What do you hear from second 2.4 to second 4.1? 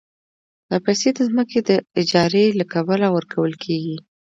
له کبله ورکول کېږي